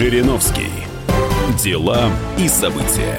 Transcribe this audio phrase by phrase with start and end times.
[0.00, 0.70] Жириновский.
[1.62, 3.18] Дела и события.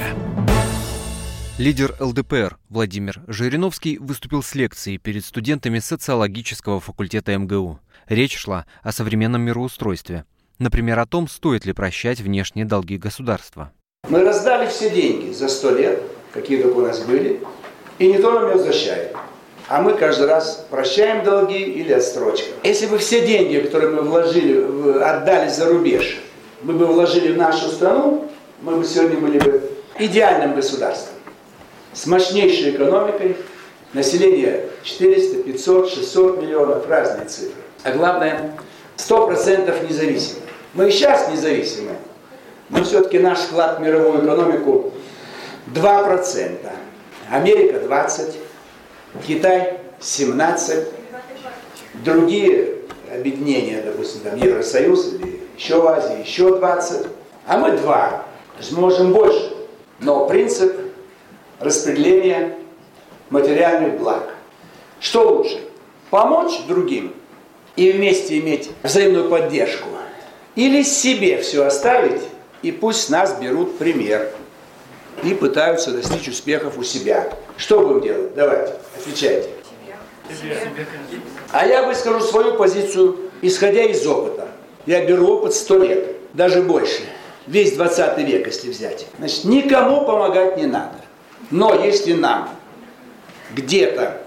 [1.56, 7.78] Лидер ЛДПР Владимир Жириновский выступил с лекцией перед студентами социологического факультета МГУ.
[8.08, 10.24] Речь шла о современном мироустройстве.
[10.58, 13.70] Например, о том, стоит ли прощать внешние долги государства.
[14.08, 16.02] Мы раздали все деньги за сто лет,
[16.34, 17.40] какие только у нас были,
[18.00, 19.14] и никто нам не возвращает.
[19.68, 22.50] А мы каждый раз прощаем долги или отстрочка.
[22.64, 26.20] Если бы все деньги, которые мы вложили, отдали за рубеж,
[26.62, 28.28] мы бы вложили в нашу страну,
[28.60, 31.14] мы бы сегодня были бы идеальным государством.
[31.92, 33.36] С мощнейшей экономикой,
[33.92, 37.60] население 400, 500, 600 миллионов, разные цифры.
[37.82, 38.52] А главное,
[38.96, 40.40] 100% независимы.
[40.74, 41.96] Мы и сейчас независимы,
[42.70, 44.92] но все-таки наш вклад в мировую экономику
[45.74, 46.58] 2%.
[47.30, 48.34] Америка 20%,
[49.26, 50.88] Китай 17,
[52.04, 52.76] другие
[53.12, 57.06] объединения, допустим, там Евросоюз или еще в Азии, еще 20,
[57.46, 58.08] а мы 2.
[58.10, 59.52] То есть мы можем больше.
[60.00, 60.74] Но принцип
[61.60, 62.56] распределения
[63.30, 64.34] материальных благ.
[65.00, 65.60] Что лучше?
[66.10, 67.14] Помочь другим
[67.76, 69.88] и вместе иметь взаимную поддержку?
[70.54, 72.22] Или себе все оставить
[72.62, 74.30] и пусть нас берут пример
[75.22, 77.32] и пытаются достичь успехов у себя?
[77.56, 78.34] Что будем делать?
[78.34, 79.48] Давайте, отвечайте.
[81.50, 84.48] А я выскажу свою позицию, исходя из опыта.
[84.86, 87.02] Я беру опыт 100 лет, даже больше.
[87.46, 89.06] Весь 20 век, если взять.
[89.18, 90.94] Значит, никому помогать не надо.
[91.50, 92.48] Но если нам
[93.54, 94.22] где-то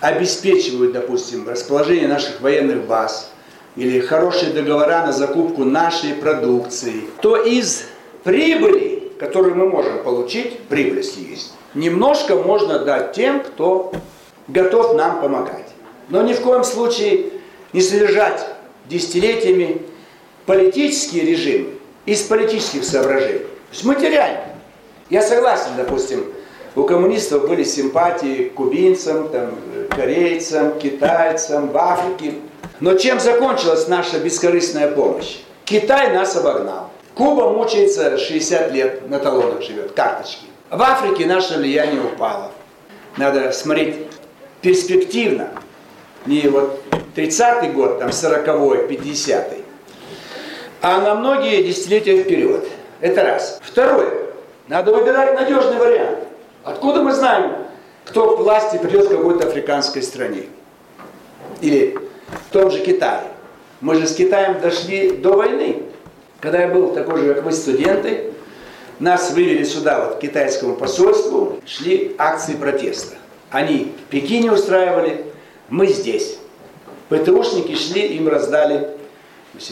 [0.00, 3.32] обеспечивают, допустим, расположение наших военных баз
[3.76, 7.84] или хорошие договора на закупку нашей продукции, то из
[8.24, 13.92] прибыли, которую мы можем получить, прибыль есть, немножко можно дать тем, кто
[14.48, 15.68] готов нам помогать.
[16.08, 17.32] Но ни в коем случае
[17.72, 18.55] не содержать
[18.88, 19.82] десятилетиями
[20.46, 21.70] политические режимы
[22.04, 23.40] из политических соображений.
[23.40, 24.40] То есть теряем.
[25.10, 26.24] Я согласен, допустим,
[26.74, 29.54] у коммунистов были симпатии к кубинцам, там,
[29.90, 32.34] корейцам, китайцам, в Африке.
[32.80, 35.38] Но чем закончилась наша бескорыстная помощь?
[35.64, 36.90] Китай нас обогнал.
[37.14, 40.44] Куба мучается 60 лет, на талонах живет, карточки.
[40.70, 42.52] В Африке наше влияние упало.
[43.16, 43.96] Надо смотреть
[44.60, 45.50] перспективно.
[46.26, 46.82] Не вот
[47.14, 49.64] 30-й год, там 40-й, 50-й.
[50.82, 52.66] А на многие десятилетия вперед.
[53.00, 53.60] Это раз.
[53.62, 54.12] Второе.
[54.68, 56.18] Надо выбирать надежный вариант.
[56.64, 57.52] Откуда мы знаем,
[58.04, 60.44] кто к власти придет в какой-то африканской стране?
[61.60, 61.98] Или
[62.48, 63.22] в том же Китае.
[63.80, 65.82] Мы же с Китаем дошли до войны.
[66.40, 68.32] Когда я был такой же, как вы, студенты,
[68.98, 73.16] нас вывели сюда, вот, к китайскому посольству, шли акции протеста.
[73.50, 75.26] Они в Пекине устраивали,
[75.68, 76.38] мы здесь.
[77.08, 78.96] ПТУшники шли, им раздали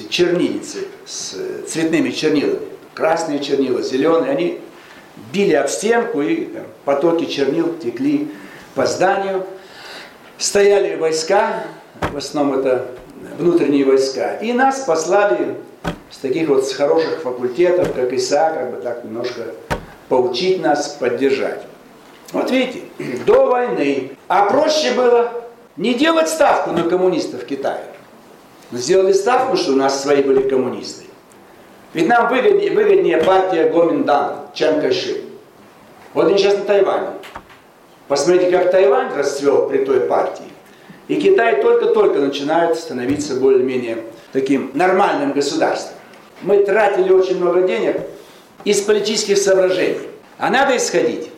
[0.09, 1.35] чернильницы с
[1.67, 2.61] цветными чернилами.
[2.95, 4.31] Красные чернила, зеленые.
[4.31, 4.61] Они
[5.33, 8.31] били об стенку, и там, потоки чернил текли
[8.75, 9.45] по зданию.
[10.39, 11.65] Стояли войска,
[12.13, 12.87] в основном это
[13.39, 15.57] внутренние войска, и нас послали
[16.11, 19.47] с таких вот с хороших факультетов, как ИСА, как бы так немножко
[20.09, 21.63] поучить нас, поддержать.
[22.33, 22.83] Вот видите,
[23.27, 24.13] до войны.
[24.29, 25.44] А проще было
[25.77, 27.85] не делать ставку на коммунистов в Китае.
[28.71, 31.05] Но сделали ставку, что у нас свои были коммунисты.
[31.93, 35.23] Ведь нам выгоднее, выгоднее партия Гоминдан, чем Кайши.
[36.13, 37.09] Вот они сейчас на Тайване.
[38.09, 40.45] Посмотрите, как Тайвань расцвел при той партии.
[41.09, 43.99] И Китай только-только начинает становиться более-менее
[44.33, 45.97] таким нормальным государством.
[46.43, 48.01] Мы тратили очень много денег
[48.65, 50.09] из политических соображений.
[50.39, 51.31] А надо исходить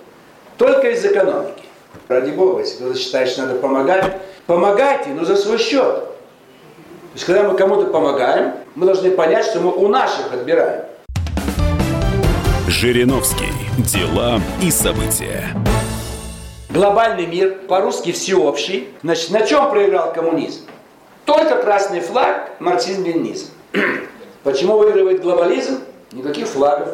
[0.57, 1.63] только из экономики.
[2.09, 5.95] Ради Бога, если кто-то считает, что надо помогать, помогайте, но за свой счет.
[5.95, 10.85] То есть, когда мы кому-то помогаем, мы должны понять, что мы у наших отбираем.
[12.69, 13.53] Жириновский.
[13.79, 15.49] Дела и события.
[16.69, 18.89] Глобальный мир, по-русски всеобщий.
[19.03, 20.63] Значит, на чем проиграл коммунизм?
[21.25, 23.49] Только красный флаг, марксизм-ленинизм.
[24.43, 25.81] Почему выигрывает глобализм?
[26.13, 26.91] Никаких флагов,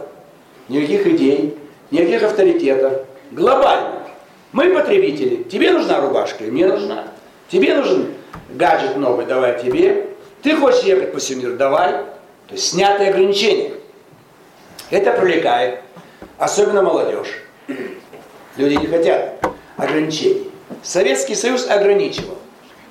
[0.69, 1.59] никаких идей,
[1.91, 3.03] никаких авторитетов.
[3.31, 4.03] Глобально.
[4.53, 5.43] Мы потребители.
[5.45, 7.12] Тебе нужна рубашка, мне нужна.
[7.53, 8.15] Тебе нужен
[8.49, 10.09] гаджет новый, давай тебе.
[10.43, 11.93] Ты хочешь ехать по всему миру, давай.
[12.47, 13.73] То есть снятые ограничения.
[14.89, 15.81] Это привлекает,
[16.39, 17.43] особенно молодежь.
[18.57, 19.45] Люди не хотят
[19.77, 20.51] ограничений.
[20.83, 22.39] Советский Союз ограничивал.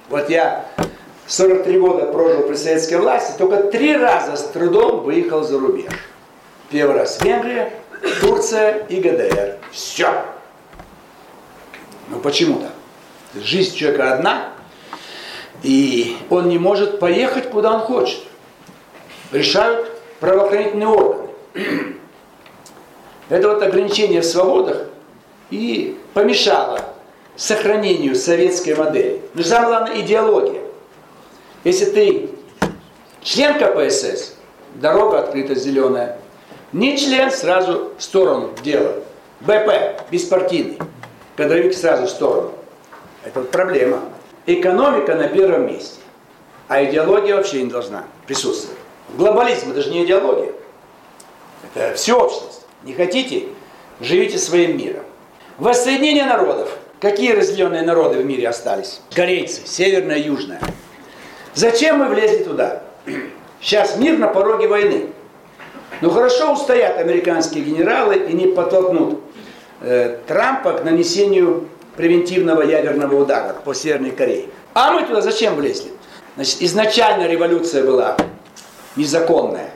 [0.10, 0.68] Вот я
[1.26, 5.92] 43 года прожил при советской власти, только три раза с трудом выехал за рубеж.
[6.70, 7.74] Первый раз Венгрия,
[8.22, 9.58] Турция и ГДР.
[9.72, 10.24] Все.
[12.10, 12.74] Ну почему так?
[13.34, 14.51] Жизнь человека одна,
[15.64, 18.24] и он не может поехать, куда он хочет.
[19.32, 21.28] Решают правоохранительные органы.
[23.30, 24.88] Это вот ограничение в свободах
[25.50, 26.80] и помешало
[27.36, 29.22] сохранению советской модели.
[29.34, 30.62] Но самое главное идеология.
[31.64, 32.30] Если ты
[33.22, 34.36] член КПСС,
[34.76, 36.18] дорога открыта зеленая.
[36.74, 38.96] Не член, сразу в сторону дела.
[39.42, 40.78] БП, беспартийный.
[41.36, 42.52] Кадровик сразу в сторону.
[43.24, 44.02] Это вот проблема.
[44.46, 46.00] Экономика на первом месте.
[46.68, 48.80] А идеология вообще не должна присутствовать.
[49.18, 50.54] Глобализм это же не идеология.
[51.76, 52.66] Это всеобщность.
[52.84, 53.48] Не хотите?
[54.00, 55.04] Живите своим миром.
[55.58, 56.78] Воссоединение народов.
[57.00, 59.02] Какие разделенные народы в мире остались?
[59.14, 60.62] Корейцы, северная, южная.
[61.54, 62.84] Зачем мы влезли туда?
[63.60, 65.08] Сейчас мир на пороге войны.
[66.02, 69.20] Но хорошо устоят американские генералы и не подтолкнут
[69.82, 71.68] э, Трампа к нанесению
[72.02, 74.48] превентивного ядерного удара по Северной Корее.
[74.74, 75.92] А мы туда зачем влезли?
[76.36, 78.18] Значит, изначально революция была
[78.96, 79.70] незаконная.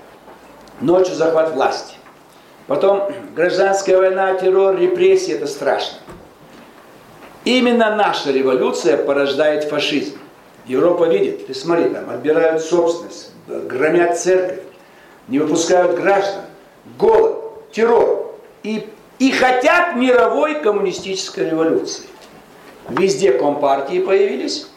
[0.81, 1.94] Ночью захват власти.
[2.66, 6.00] Потом гражданская война, террор, репрессии, это страшно.
[7.44, 10.18] Именно наша революция порождает фашизм.
[10.66, 14.62] Европа видит, ты смотри, там отбирают собственность, громят церковь,
[15.28, 16.42] не выпускают граждан,
[16.98, 18.36] голод, террор.
[18.63, 18.89] И,
[19.19, 22.06] и хотят мировой коммунистической революции.
[22.90, 24.68] Везде компартии появились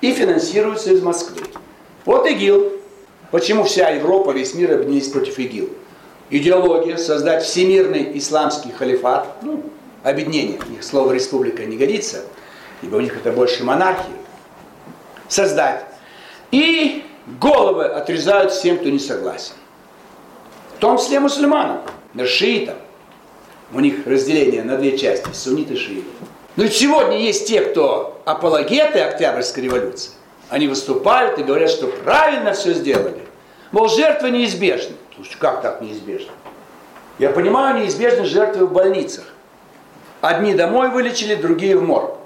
[0.00, 1.42] и финансируются из Москвы.
[2.04, 2.72] Вот ИГИЛ.
[3.30, 5.68] Почему вся Европа, весь мир объединились против ИГИЛ?
[6.30, 9.62] Идеология, создать всемирный исламский халифат, ну,
[10.02, 12.24] объединение, их слово республика не годится,
[12.82, 14.16] ибо у них это больше монархия,
[15.28, 15.84] создать.
[16.50, 17.04] И
[17.40, 19.54] головы отрезают всем, кто не согласен.
[20.76, 21.80] В том числе мусульманам,
[22.24, 22.76] шиитам.
[23.72, 26.08] У них разделение на две части, сунниты и шииты.
[26.58, 30.10] Но ведь сегодня есть те, кто апологеты Октябрьской революции.
[30.48, 33.20] Они выступают и говорят, что правильно все сделали.
[33.70, 34.96] Мол, жертвы неизбежны.
[35.14, 36.32] Слушайте, как так неизбежно?
[37.20, 39.26] Я понимаю, неизбежны жертвы в больницах.
[40.20, 42.16] Одни домой вылечили, другие в морг.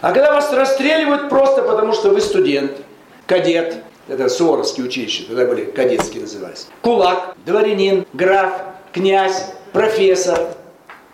[0.00, 2.72] А когда вас расстреливают просто потому, что вы студент,
[3.28, 3.76] кадет,
[4.08, 8.62] это Суворовские училища, тогда были кадетские назывались, кулак, дворянин, граф,
[8.92, 10.40] князь, профессор.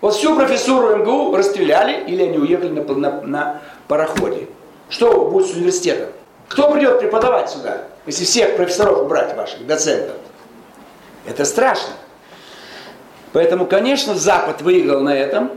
[0.00, 4.48] Вот всю профессуру МГУ расстреляли или они уехали на, на, на пароходе.
[4.88, 6.10] Что будет с университетом?
[6.48, 10.16] Кто придет преподавать сюда, если всех профессоров убрать ваших, доцентов?
[11.26, 11.94] Это страшно.
[13.32, 15.50] Поэтому, конечно, Запад выиграл на этом.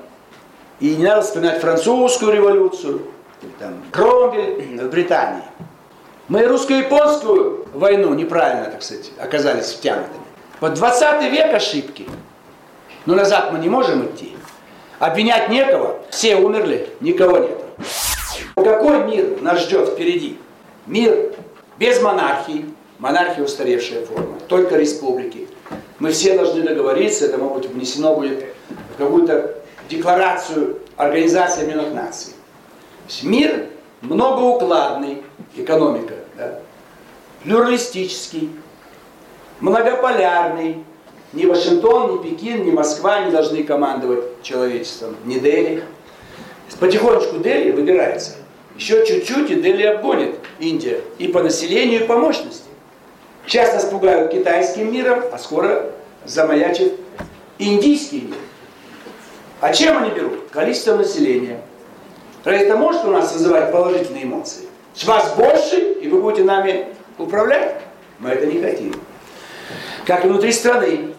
[0.79, 3.01] И не надо вспоминать французскую революцию,
[3.59, 5.43] там, Кромвель в Британии.
[6.27, 10.23] Мы русско-японскую войну неправильно, так сказать, оказались втянутыми.
[10.59, 12.07] Вот 20 век ошибки.
[13.07, 14.35] Но назад мы не можем идти.
[14.99, 15.97] Обвинять некого.
[16.09, 17.57] Все умерли, никого нет.
[18.53, 20.37] Какой мир нас ждет впереди?
[20.87, 21.31] Мир
[21.79, 22.65] без монархии.
[22.99, 24.37] Монархия устаревшая форма.
[24.49, 25.47] Только республики.
[25.99, 28.43] Мы все должны договориться, это, может быть, внесено будет
[28.93, 29.55] в какую-то
[29.87, 32.33] декларацию Организации Объединенных Наций.
[33.23, 33.67] Мир
[34.01, 35.23] многоукладный,
[35.55, 36.59] экономика, да,
[37.43, 38.51] плюралистический,
[39.61, 40.83] многополярный.
[41.33, 45.83] Ни Вашингтон, ни Пекин, ни Москва не должны командовать человечеством, ни Дели.
[46.79, 48.33] Потихонечку Дели выбирается.
[48.77, 52.63] Еще чуть-чуть и Дели обгонит Индия и по населению, и по мощности.
[53.45, 55.91] Сейчас нас пугают китайским миром, а скоро
[56.25, 56.93] замаячит
[57.57, 58.37] индийский мир.
[59.59, 60.49] А чем они берут?
[60.51, 61.61] Количество населения.
[62.43, 64.67] Разве это может у нас вызывать положительные эмоции?
[64.93, 66.87] С вас больше, и вы будете нами
[67.17, 67.81] управлять?
[68.19, 68.93] Мы это не хотим.
[70.07, 71.09] Как и внутри страны,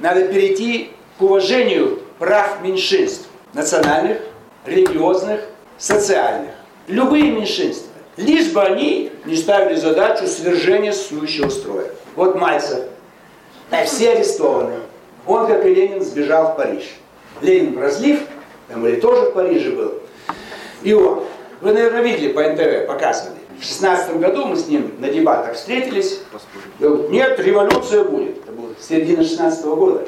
[0.00, 3.28] надо перейти к уважению прав меньшинств.
[3.54, 4.18] Национальных,
[4.66, 5.42] религиозных,
[5.78, 6.50] социальных.
[6.88, 7.92] Любые меньшинства.
[8.16, 11.86] Лишь бы они не ставили задачу свержения сущего строя.
[12.16, 12.80] Вот Мальцев.
[13.84, 14.80] Все арестованы.
[15.26, 16.82] Он, как и Ленин, сбежал в Париж.
[17.40, 18.22] Ленин в разлив,
[18.66, 19.94] там или тоже в Париже был.
[20.82, 21.24] И он.
[21.60, 23.38] Вы, наверное, видели по НТВ, показывали.
[23.60, 26.20] В 16 году мы с ним на дебатах встретились.
[26.80, 28.38] Он, нет, революция будет.
[28.42, 30.06] Это было середина 16 года.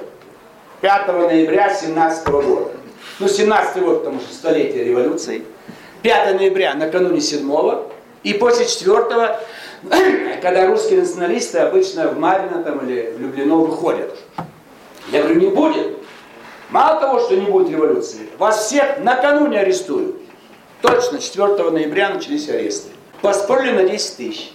[0.80, 2.70] 5 ноября 17 года.
[3.18, 5.44] Ну, 17 год, потому что столетие революции.
[6.02, 7.48] 5 ноября, накануне 7
[8.22, 9.38] и после 4
[10.42, 14.16] когда русские националисты обычно в Марина там, или в Люблино выходят.
[15.10, 15.98] Я говорю, не будет.
[16.70, 20.21] Мало того, что не будет революции, вас всех накануне арестуют.
[20.82, 22.90] Точно, 4 ноября начались аресты.
[23.20, 24.52] Поспорили на 10 тысяч.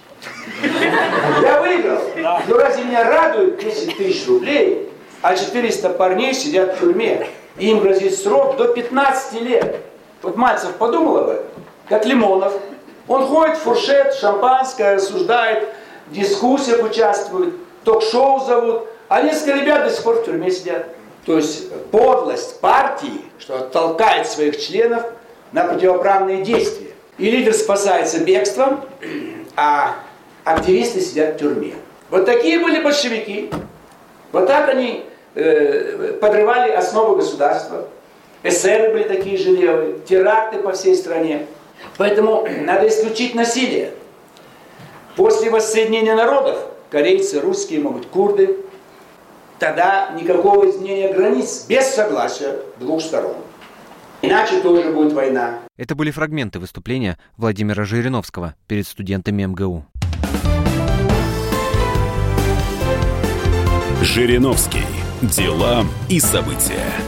[1.41, 2.01] Я выиграл.
[2.47, 4.89] Ну разве меня радует 10 тысяч рублей,
[5.21, 7.27] а 400 парней сидят в тюрьме?
[7.57, 9.77] И им грозит срок до 15 лет.
[10.21, 11.45] Вот Мальцев подумал об этом,
[11.87, 12.53] как Лимонов.
[13.07, 15.69] Он ходит фуршет, шампанское, рассуждает,
[16.07, 17.53] в дискуссиях участвует.
[17.85, 20.87] ток-шоу зовут, а несколько ребят до сих пор в тюрьме сидят.
[21.25, 25.03] То есть подлость партии, что толкает своих членов
[25.51, 26.91] на противоправные действия.
[27.17, 28.81] И лидер спасается бегством,
[29.55, 29.95] а
[30.43, 31.73] активисты сидят в тюрьме.
[32.09, 33.49] Вот такие были большевики.
[34.31, 37.87] Вот так они э, подрывали основу государства.
[38.43, 41.47] Эсеры были такие же левые, теракты по всей стране.
[41.97, 43.91] Поэтому надо исключить насилие.
[45.15, 46.59] После воссоединения народов,
[46.91, 48.57] корейцы, русские, могут курды,
[49.57, 53.35] тогда никакого изменения границ без согласия двух сторон.
[54.21, 55.59] Иначе тоже будет война.
[55.77, 59.85] Это были фрагменты выступления Владимира Жириновского перед студентами МГУ.
[64.01, 64.85] Жириновский.
[65.21, 67.06] Дела и события.